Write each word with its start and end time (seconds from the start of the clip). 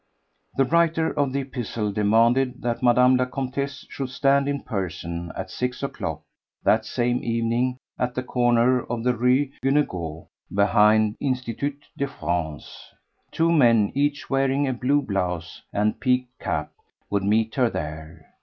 The 0.57 0.65
writer 0.65 1.11
of 1.11 1.31
the 1.31 1.41
epistle 1.41 1.91
demanded 1.91 2.63
that 2.63 2.81
Mme. 2.81 3.17
la 3.17 3.25
Comtesse 3.25 3.85
should 3.87 4.09
stand 4.09 4.47
in 4.49 4.63
person 4.63 5.31
at 5.35 5.51
six 5.51 5.83
o'clock 5.83 6.23
that 6.63 6.87
same 6.87 7.23
evening 7.23 7.77
at 7.99 8.15
the 8.15 8.23
corner 8.23 8.81
of 8.81 9.03
the 9.03 9.15
Rue 9.15 9.51
Guénégaud, 9.63 10.25
behind 10.51 11.17
the 11.19 11.27
Institut 11.27 11.75
de 11.95 12.07
France. 12.07 12.95
Two 13.31 13.51
men, 13.51 13.91
each 13.93 14.27
wearing 14.27 14.67
a 14.67 14.73
blue 14.73 15.03
blouse 15.03 15.61
and 15.71 15.99
peaked 15.99 16.35
cap, 16.39 16.71
would 17.11 17.23
meet 17.23 17.53
her 17.53 17.69
there. 17.69 18.25